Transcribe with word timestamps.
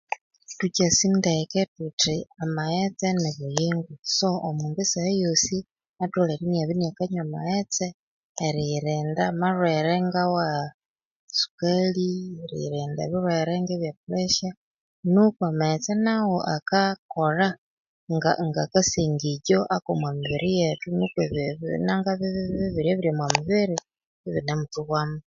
Thukyasi 0.57 1.05
ndeke 1.17 1.61
thuthi 1.75 2.15
amaghetse 2.43 3.07
nibuyingo 3.21 3.93
so 4.17 4.29
omundu 4.47 4.81
saha 4.91 5.11
ghosi 5.21 5.57
atholere 6.03 6.43
iniabya 6.45 6.75
inakanywa 6.77 7.21
amaghetse 7.25 7.85
erighiranda 8.45 9.21
amalhwere 9.31 9.93
ngawa 10.07 10.45
sukali 11.37 12.09
erighiranda 12.41 12.99
abilhwere 13.03 13.53
ngebe 13.63 13.89
puresha 13.99 14.49
nuko 15.13 15.41
amaghetse 15.51 15.93
naghu 16.05 16.37
akakolha 16.55 17.49
nga 18.15 18.31
ngakasengeju 18.47 19.59
ako 19.75 19.89
mumibiriyethu 20.01 20.87
nuko 20.97 21.17
ebibinanga 21.25 22.11
ibibibibibirya 22.17 22.91
ibiri 22.93 23.09
omubiri 23.13 23.77
ibinemuthuhwamo 24.27 25.17